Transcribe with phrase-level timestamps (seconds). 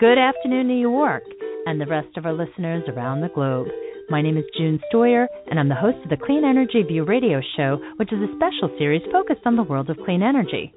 [0.00, 1.24] Good afternoon, New York,
[1.66, 3.66] and the rest of our listeners around the globe.
[4.08, 7.40] My name is June Stoyer, and I'm the host of the Clean Energy View radio
[7.56, 10.72] show, which is a special series focused on the world of clean energy.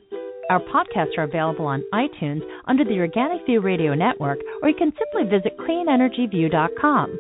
[0.49, 4.91] Our podcasts are available on iTunes under the Organic View Radio Network, or you can
[4.97, 7.19] simply visit cleanenergyview.com.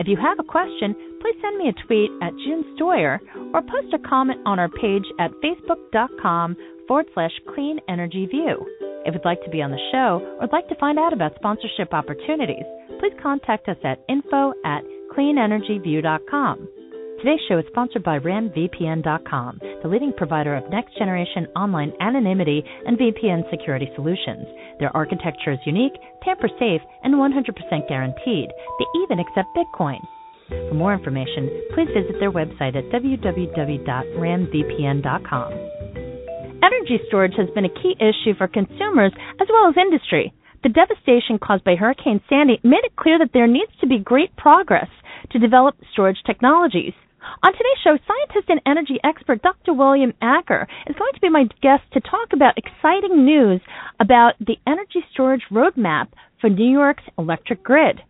[0.00, 3.20] If you have a question, please send me a tweet at June Stoyer
[3.52, 6.56] or post a comment on our page at facebook.com
[6.88, 8.91] forward slash clean energy view.
[9.04, 11.34] If you'd like to be on the show or would like to find out about
[11.34, 12.64] sponsorship opportunities,
[13.00, 14.82] please contact us at info at
[15.16, 16.68] cleanenergyview.com.
[17.18, 22.98] Today's show is sponsored by RamVPN.com, the leading provider of next generation online anonymity and
[22.98, 24.44] VPN security solutions.
[24.80, 25.92] Their architecture is unique,
[26.24, 28.50] tamper safe, and 100% guaranteed.
[28.50, 30.00] They even accept Bitcoin.
[30.48, 35.81] For more information, please visit their website at www.ramvpn.com.
[36.62, 40.32] Energy storage has been a key issue for consumers as well as industry.
[40.62, 44.34] The devastation caused by Hurricane Sandy made it clear that there needs to be great
[44.36, 44.86] progress
[45.32, 46.92] to develop storage technologies.
[47.42, 49.74] On today's show, scientist and energy expert Dr.
[49.74, 53.60] William Acker is going to be my guest to talk about exciting news
[53.98, 56.08] about the energy storage roadmap
[56.40, 58.00] for New York's electric grid.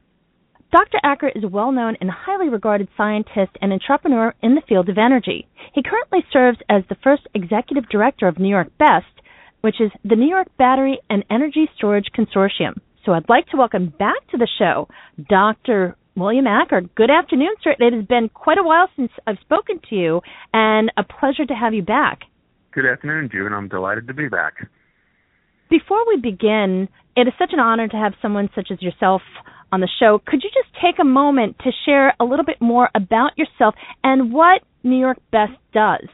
[0.72, 0.98] Dr.
[1.04, 4.96] Acker is a well known and highly regarded scientist and entrepreneur in the field of
[4.96, 5.46] energy.
[5.74, 9.20] He currently serves as the first executive director of New York BEST,
[9.60, 12.80] which is the New York Battery and Energy Storage Consortium.
[13.04, 14.88] So I'd like to welcome back to the show
[15.28, 15.94] Dr.
[16.16, 16.80] William Acker.
[16.94, 17.74] Good afternoon, sir.
[17.78, 20.22] It has been quite a while since I've spoken to you,
[20.54, 22.20] and a pleasure to have you back.
[22.72, 23.52] Good afternoon, June.
[23.52, 24.54] I'm delighted to be back.
[25.68, 29.20] Before we begin, it is such an honor to have someone such as yourself
[29.72, 30.20] on the show.
[30.26, 34.32] Could you just take a moment to share a little bit more about yourself and
[34.32, 36.08] what New York Best does?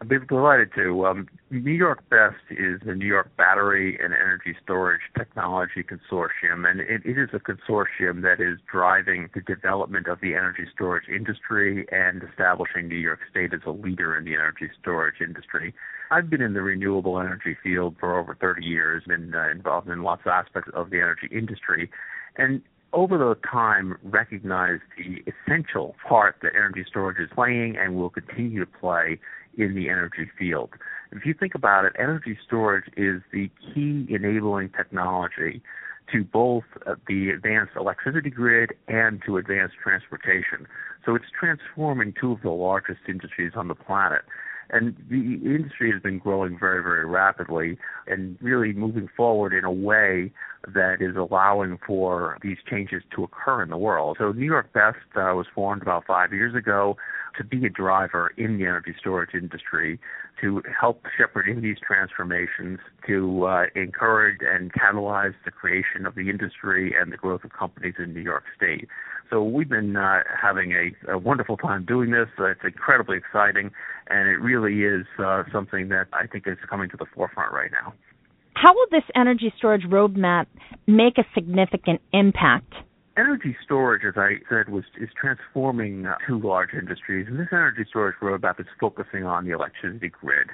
[0.00, 1.06] I'd be delighted to.
[1.06, 6.80] Um, New York Best is the New York Battery and Energy Storage Technology Consortium, and
[6.80, 11.86] it, it is a consortium that is driving the development of the energy storage industry
[11.92, 15.72] and establishing New York State as a leader in the energy storage industry.
[16.10, 20.02] I've been in the renewable energy field for over 30 years, been uh, involved in
[20.02, 21.90] lots of aspects of the energy industry,
[22.38, 28.10] and over the time recognized the essential part that energy storage is playing and will
[28.10, 29.18] continue to play
[29.58, 30.70] in the energy field.
[31.12, 35.62] If you think about it, energy storage is the key enabling technology
[36.12, 36.64] to both
[37.08, 40.66] the advanced electricity grid and to advanced transportation.
[41.04, 44.22] So it's transforming two of the largest industries on the planet.
[44.70, 49.72] And the industry has been growing very, very rapidly and really moving forward in a
[49.72, 50.32] way
[50.74, 54.16] that is allowing for these changes to occur in the world.
[54.18, 56.96] So New York Best uh, was formed about five years ago
[57.36, 60.00] to be a driver in the energy storage industry,
[60.40, 66.30] to help shepherd in these transformations, to uh, encourage and catalyze the creation of the
[66.30, 68.88] industry and the growth of companies in New York State.
[69.30, 72.28] So we've been uh, having a, a, wonderful time doing this.
[72.38, 73.70] Uh, it's incredibly exciting,
[74.06, 77.70] and it really is uh, something that I think is coming to the forefront right
[77.72, 77.92] now.
[78.56, 80.46] How will this energy storage roadmap
[80.86, 82.72] make a significant impact?
[83.18, 87.84] Energy storage, as I said, was is transforming uh, two large industries, and this energy
[87.86, 90.48] storage roadmap is focusing on the electricity grid.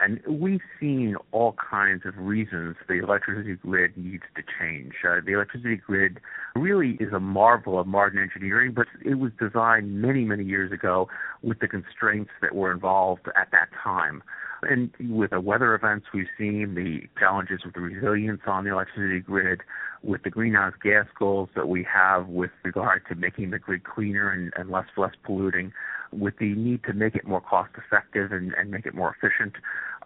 [0.00, 4.94] And we've seen all kinds of reasons the electricity grid needs to change.
[5.06, 6.20] Uh, the electricity grid
[6.54, 11.08] really is a marvel of modern engineering, but it was designed many, many years ago
[11.42, 14.22] with the constraints that were involved at that time.
[14.62, 19.20] And with the weather events we've seen, the challenges with the resilience on the electricity
[19.20, 19.60] grid,
[20.02, 24.30] with the greenhouse gas goals that we have with regard to making the grid cleaner
[24.30, 25.72] and, and less less polluting,
[26.12, 29.54] with the need to make it more cost effective and, and make it more efficient.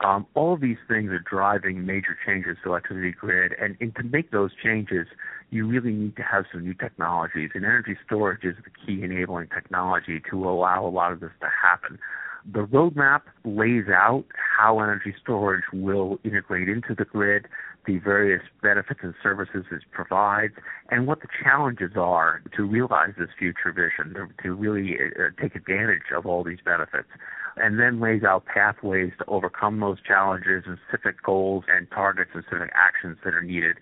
[0.03, 4.03] Um, all of these things are driving major changes to electricity grid, and, and to
[4.03, 5.07] make those changes,
[5.51, 7.51] you really need to have some new technologies.
[7.55, 11.49] And energy storage is the key enabling technology to allow a lot of this to
[11.49, 11.99] happen.
[12.45, 14.25] The roadmap lays out
[14.59, 17.47] how energy storage will integrate into the grid,
[17.87, 20.55] the various benefits and services it provides,
[20.91, 25.55] and what the challenges are to realize this future vision, to, to really uh, take
[25.55, 27.09] advantage of all these benefits.
[27.57, 32.45] And then lays out pathways to overcome those challenges and specific goals and targets and
[32.45, 33.77] specific actions that are needed.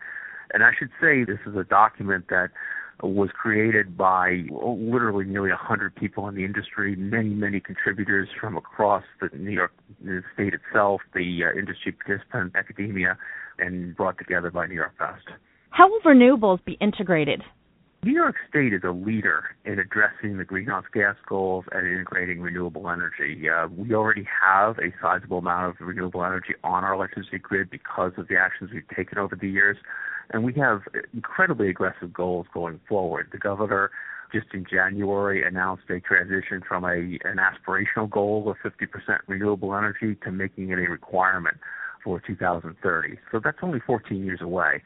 [0.52, 2.50] And I should say this is a document that
[3.02, 9.04] was created by literally nearly 100 people in the industry, many, many contributors from across
[9.20, 9.72] the New York
[10.34, 13.16] state itself, the uh, industry participants, academia,
[13.58, 15.26] and brought together by New York Best.
[15.70, 17.42] How will renewables be integrated?
[18.04, 22.88] New York State is a leader in addressing the greenhouse gas goals and integrating renewable
[22.88, 23.48] energy.
[23.50, 28.12] Uh, we already have a sizable amount of renewable energy on our electricity grid because
[28.16, 29.76] of the actions we've taken over the years,
[30.30, 33.30] and we have incredibly aggressive goals going forward.
[33.32, 33.90] The governor
[34.32, 40.16] just in January announced a transition from a an aspirational goal of 50% renewable energy
[40.22, 41.56] to making it a requirement
[42.04, 43.18] for 2030.
[43.32, 44.82] So that's only 14 years away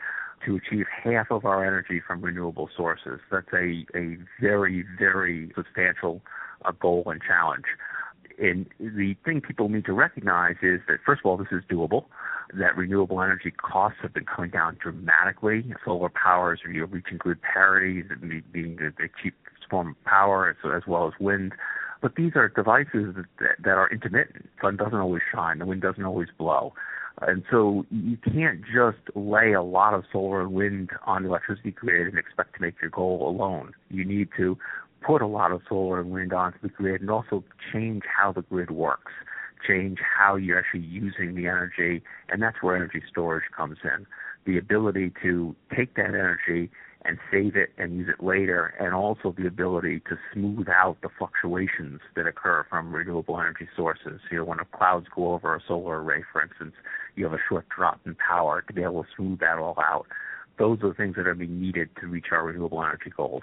[0.46, 3.20] to achieve half of our energy from renewable sources.
[3.30, 6.20] That's a, a very, very substantial
[6.64, 7.64] uh, goal and challenge.
[8.38, 12.06] And the thing people need to recognize is that, first of all, this is doable,
[12.54, 15.72] that renewable energy costs have been coming down dramatically.
[15.84, 18.02] Solar power is you know, reaching grid parity,
[18.52, 19.34] being the, the cheap
[19.70, 21.52] form of power, as, as well as wind.
[22.00, 24.44] But these are devices that, that are intermittent.
[24.56, 26.74] The sun doesn't always shine, the wind doesn't always blow.
[27.20, 31.70] And so you can't just lay a lot of solar and wind on the electricity
[31.70, 33.72] grid and expect to make your goal alone.
[33.90, 34.58] You need to
[35.02, 38.42] put a lot of solar and wind onto the grid and also change how the
[38.42, 39.12] grid works,
[39.66, 44.06] change how you're actually using the energy, and that's where energy storage comes in.
[44.44, 46.70] The ability to take that energy
[47.04, 51.08] and save it and use it later, and also the ability to smooth out the
[51.19, 54.20] fluctuations that occur from renewable energy sources.
[54.31, 56.75] You know, when the clouds go over a solar array, for instance,
[57.16, 60.06] you have a short drop in power to be able to smooth that all out.
[60.58, 63.43] Those are the things that are being needed to reach our renewable energy goals.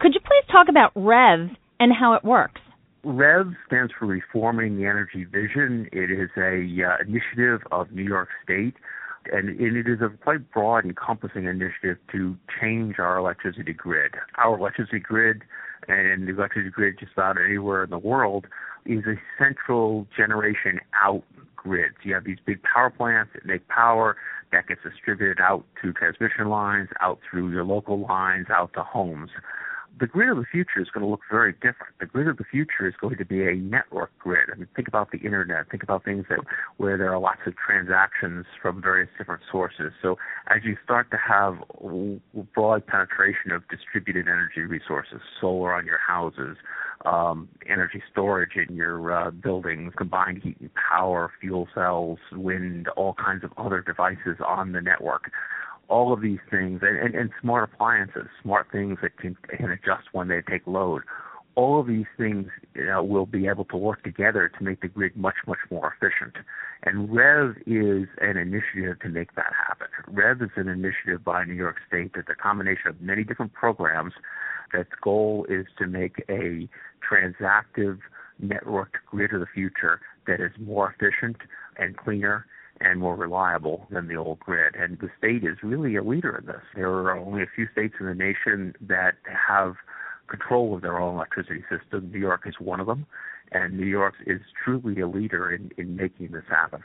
[0.00, 1.50] Could you please talk about REV
[1.80, 2.60] and how it works?
[3.04, 5.88] REV stands for Reforming the Energy Vision.
[5.92, 8.74] It is a uh, initiative of New York State
[9.32, 14.14] and and it is a quite broad, encompassing initiative to change our electricity grid.
[14.36, 15.42] Our electricity grid
[15.88, 18.46] and the electricity grid just about anywhere in the world
[18.86, 21.24] is a central generation out
[21.56, 21.92] grid.
[22.02, 24.16] You have these big power plants that make power
[24.52, 29.30] that gets distributed out to transmission lines, out through your local lines, out to homes
[29.98, 31.94] the grid of the future is going to look very different.
[32.00, 34.48] The grid of the future is going to be a network grid.
[34.52, 35.70] I mean, think about the internet.
[35.70, 36.40] Think about things that
[36.78, 39.92] where there are lots of transactions from various different sources.
[40.02, 40.18] So
[40.48, 41.58] as you start to have
[42.54, 46.56] broad penetration of distributed energy resources, solar on your houses,
[47.04, 53.14] um, energy storage in your uh, buildings, combined heat and power, fuel cells, wind, all
[53.14, 55.30] kinds of other devices on the network
[55.88, 60.08] all of these things and, and, and smart appliances, smart things that can, can adjust
[60.12, 61.02] when they take load.
[61.56, 64.88] All of these things you know, will be able to work together to make the
[64.88, 66.34] grid much, much more efficient.
[66.82, 69.86] And REV is an initiative to make that happen.
[70.08, 74.14] REV is an initiative by New York State that's a combination of many different programs
[74.72, 76.68] that's goal is to make a
[77.08, 77.98] transactive
[78.42, 81.36] networked grid of the future that is more efficient
[81.78, 82.46] and cleaner
[82.80, 84.74] and more reliable than the old grid.
[84.74, 86.62] And the state is really a leader in this.
[86.74, 89.74] There are only a few states in the nation that have
[90.28, 92.10] control of their own electricity system.
[92.10, 93.06] New York is one of them,
[93.52, 96.82] and New York is truly a leader in, in making this happen.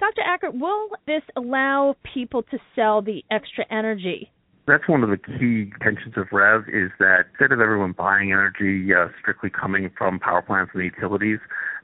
[0.00, 0.22] Dr.
[0.22, 4.30] Acker, will this allow people to sell the extra energy?
[4.66, 8.94] That's one of the key tensions of REV is that instead of everyone buying energy
[8.94, 11.38] uh, strictly coming from power plants and utilities,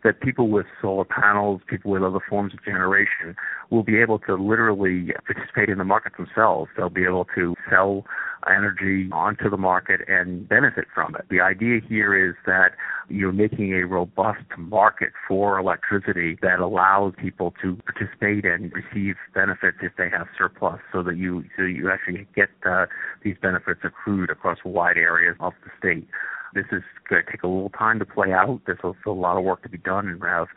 [0.05, 3.37] that people with solar panels, people with other forms of generation,
[3.71, 6.71] will be able to literally participate in the market themselves.
[6.77, 8.05] They'll be able to sell
[8.49, 11.27] energy onto the market and benefit from it.
[11.31, 12.71] The idea here is that
[13.09, 19.79] you're making a robust market for electricity that allows people to participate and receive benefits
[19.83, 22.87] if they have surplus so that you so you actually get uh,
[23.23, 26.09] these benefits accrued across wide areas of the state.
[26.55, 28.61] This is going to take a little time to play out.
[28.67, 30.49] There's also a lot of work to be done in REV.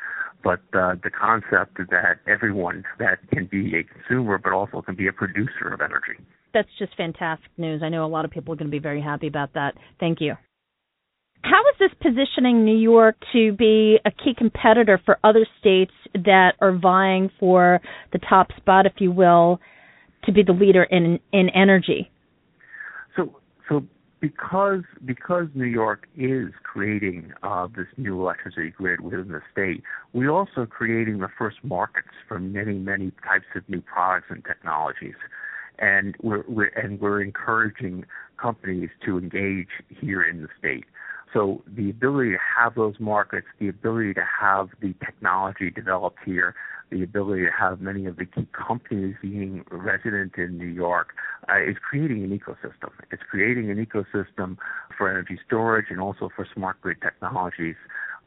[0.43, 4.95] But uh, the concept is that everyone that can be a consumer but also can
[4.95, 6.19] be a producer of energy.
[6.53, 7.81] That's just fantastic news.
[7.83, 9.75] I know a lot of people are going to be very happy about that.
[9.99, 10.35] Thank you.
[11.43, 16.53] How is this positioning New York to be a key competitor for other states that
[16.61, 17.81] are vying for
[18.13, 19.59] the top spot, if you will,
[20.23, 22.09] to be the leader in in energy?
[24.23, 30.31] Because because New York is creating uh, this new electricity grid within the state, we're
[30.31, 35.15] also creating the first markets for many many types of new products and technologies,
[35.77, 38.05] and we're, we're and we're encouraging
[38.37, 40.85] companies to engage here in the state.
[41.33, 46.55] So the ability to have those markets, the ability to have the technology developed here,
[46.91, 51.09] the ability to have many of the key companies being resident in New York
[51.49, 52.91] uh, is creating an ecosystem.
[53.11, 54.57] It's creating an ecosystem
[54.97, 57.75] for energy storage and also for smart grid technologies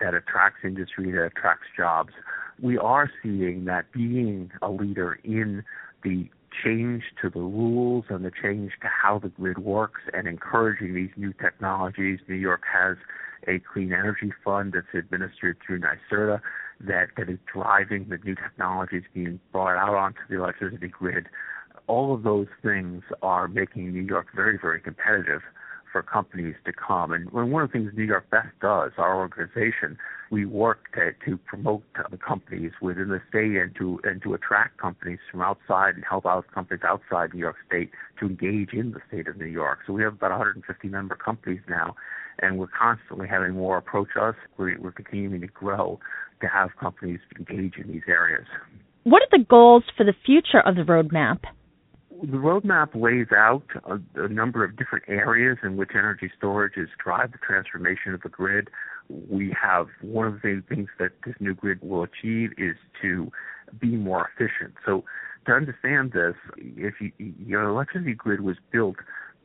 [0.01, 2.13] that attracts industry, that attracts jobs.
[2.61, 5.65] We are seeing that being a leader in
[6.03, 6.29] the
[6.65, 11.11] change to the rules and the change to how the grid works and encouraging these
[11.17, 12.21] new technologies.
[12.29, 12.97] New York has
[13.47, 16.41] a clean energy fund that's administered through NYSERDA
[16.81, 21.27] that, that is driving the new technologies being brought out onto the electricity grid.
[21.87, 25.43] All of those things are making New York very, very competitive
[25.97, 27.13] for companies to come.
[27.13, 29.97] And one of the things New York Best does, our organization,
[30.31, 31.85] we work to, to promote
[32.27, 36.45] companies within the state and to and to attract companies from outside and help out
[36.53, 37.91] companies outside New York State
[38.21, 39.79] to engage in the state of New York.
[39.87, 41.95] So we have about 150 member companies now,
[42.41, 44.35] and we're constantly having more approach us.
[44.59, 45.99] We're, we're continuing to grow
[46.43, 48.45] to have companies engage in these areas.
[49.05, 51.39] What are the goals for the future of the roadmap?
[52.23, 56.89] The roadmap lays out a, a, number of different areas in which energy storage is
[57.03, 58.71] drive the transformation of the grid.
[59.09, 63.31] We have one of the things that this new grid will achieve is to
[63.79, 64.75] be more efficient.
[64.85, 65.05] So
[65.47, 68.97] to understand this, if you, your electricity grid was built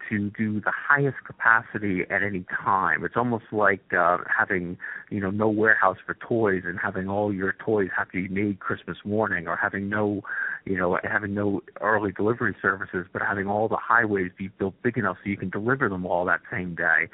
[0.10, 3.04] to do the highest capacity at any time.
[3.06, 4.78] It's almost like uh, having,
[5.10, 8.60] you know, no warehouse for toys and having all your toys have to be made
[8.60, 10.22] Christmas morning, or having no,
[10.66, 14.98] you know, having no early delivery services, but having all the highways be built big
[14.98, 17.08] enough so you can deliver them all that same day.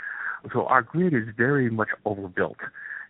[0.54, 2.58] So our grid is very much overbuilt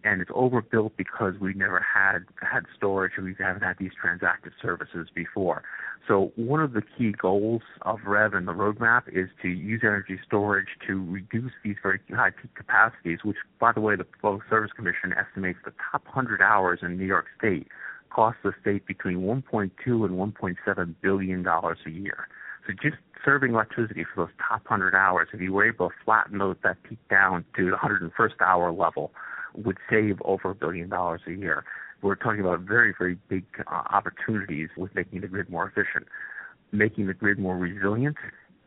[0.04, 4.51] and it's overbuilt because we never had had storage and we haven't had these transactive
[4.62, 5.63] services before.
[6.08, 10.20] So one of the key goals of REV and the roadmap is to use energy
[10.25, 14.72] storage to reduce these very high peak capacities, which, by the way, the Public Service
[14.74, 17.68] Commission estimates the top 100 hours in New York State
[18.10, 22.27] cost the state between 1.2 and 1.7 billion dollars a year.
[22.66, 26.38] So just serving electricity for those top 100 hours, if you were able to flatten
[26.38, 29.12] those that peak down to the 101st hour level,
[29.56, 31.63] would save over a billion dollars a year.
[32.01, 36.08] We're talking about very, very big uh, opportunities with making the grid more efficient,
[36.72, 38.18] making the grid more resilient,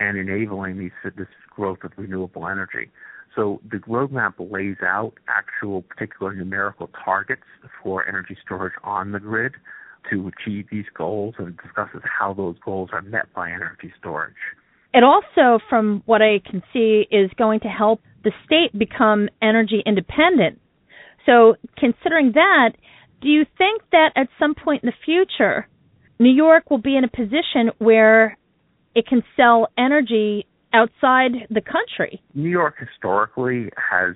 [0.00, 2.90] and enabling these, this growth of renewable energy.
[3.36, 7.42] So the roadmap lays out actual particular numerical targets
[7.82, 9.52] for energy storage on the grid
[10.10, 14.34] to achieve these goals and discusses how those goals are met by energy storage.
[14.92, 19.82] It also, from what I can see, is going to help the state become energy
[19.86, 20.58] independent
[21.26, 22.70] so, considering that,
[23.20, 25.68] do you think that at some point in the future,
[26.18, 28.36] New York will be in a position where
[28.94, 32.22] it can sell energy outside the country.
[32.34, 34.14] New York historically has,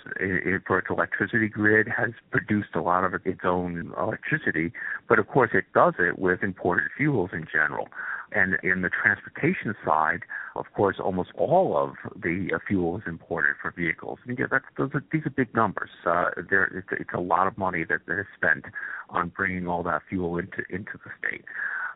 [0.66, 4.72] for its electricity grid, has produced a lot of its own electricity,
[5.08, 7.88] but of course it does it with imported fuels in general.
[8.34, 10.20] And in the transportation side,
[10.56, 14.18] of course, almost all of the uh, fuel is imported for vehicles.
[14.26, 15.90] And yeah, that's, those are, these are big numbers.
[16.04, 18.64] Uh, there, it's, it's a lot of money that, that is spent
[19.08, 21.44] on bringing all that fuel into into the state.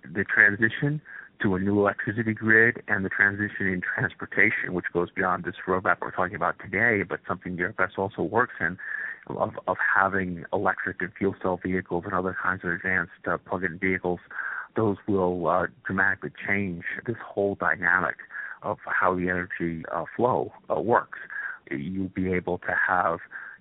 [0.04, 1.00] The transition
[1.42, 5.98] to a new electricity grid and the transition in transportation, which goes beyond this roadmap
[6.00, 8.76] we're talking about today, but something DRFS also works in,
[9.28, 13.78] of, of having electric and fuel cell vehicles and other kinds of advanced uh, plug-in
[13.78, 14.20] vehicles
[14.76, 18.16] those will uh, dramatically change this whole dynamic
[18.62, 21.18] of how the energy uh, flow uh, works.
[21.70, 23.18] You'll be able to have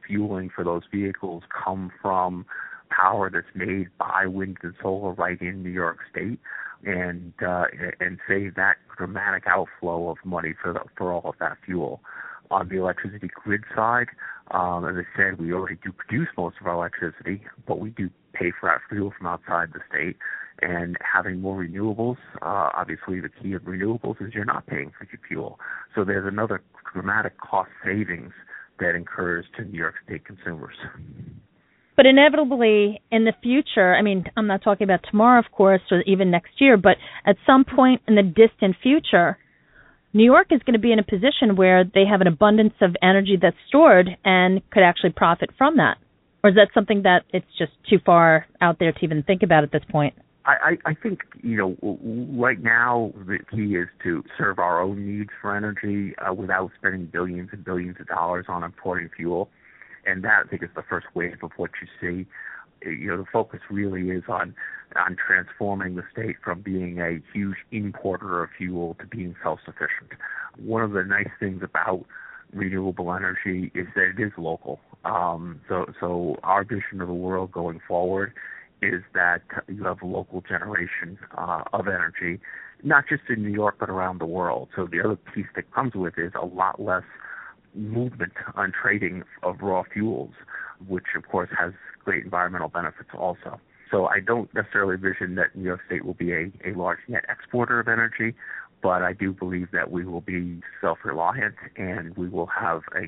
[0.08, 2.46] fueling for those vehicles come from
[2.90, 6.40] power that's made by wind and solar right in New York State,
[6.86, 7.66] and uh,
[8.00, 12.02] and save that dramatic outflow of money for the, for all of that fuel.
[12.50, 14.08] On the electricity grid side,
[14.52, 18.10] um, as I said, we already do produce most of our electricity, but we do
[18.34, 20.16] pay for our fuel from outside the state
[20.62, 22.18] and having more renewables.
[22.42, 25.60] Uh, obviously, the key of renewables is you're not paying for your fuel.
[25.96, 26.64] So there's another
[26.94, 28.32] dramatic cost savings
[28.80, 30.76] that incurs to New York State consumers.
[31.96, 36.02] But inevitably, in the future, I mean, I'm not talking about tomorrow, of course, or
[36.02, 39.38] even next year, but at some point in the distant future,
[40.14, 42.96] New York is going to be in a position where they have an abundance of
[43.02, 45.98] energy that's stored and could actually profit from that.
[46.44, 49.64] Or is that something that it's just too far out there to even think about
[49.64, 50.14] at this point?
[50.48, 51.98] I, I think you know
[52.42, 57.08] right now the key is to serve our own needs for energy uh, without spending
[57.08, 59.50] billions and billions of dollars on importing fuel,
[60.06, 62.30] and that I think is the first wave of what you see.
[62.82, 64.56] You know the focus really is on
[64.96, 70.12] on transforming the state from being a huge importer of fuel to being self-sufficient.
[70.58, 72.06] One of the nice things about
[72.54, 74.80] renewable energy is that it is local.
[75.06, 78.34] Um, so so our vision of the world going forward
[78.82, 82.40] is that you have local generation uh, of energy,
[82.84, 84.70] not just in New York but around the world.
[84.76, 87.04] So the other piece that comes with it is a lot less
[87.76, 90.34] movement on trading of raw fuels,
[90.88, 93.60] which of course has great environmental benefits also.
[93.92, 97.24] So I don't necessarily envision that New York State will be a, a large net
[97.30, 98.36] exporter of energy,
[98.84, 103.06] but I do believe that we will be self-reliant and we will have a,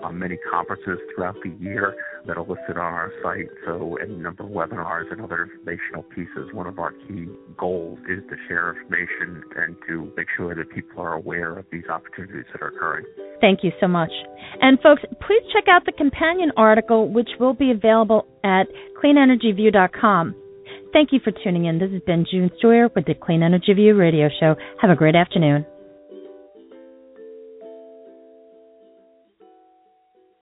[0.02, 1.94] uh, many conferences throughout the year
[2.26, 3.48] that are listed on our site.
[3.66, 6.52] So, a number of webinars and other informational pieces.
[6.52, 7.26] One of our key
[7.58, 11.84] goals is to share information and to make sure that people are aware of these
[11.90, 13.04] opportunities that are occurring.
[13.40, 14.10] Thank you so much.
[14.60, 18.64] And folks, please check out the companion article, which will be available at
[19.02, 20.34] cleanenergyview.com.
[20.92, 21.78] Thank you for tuning in.
[21.78, 24.54] This has been June Stoyer with the Clean Energy View radio show.
[24.80, 25.66] Have a great afternoon.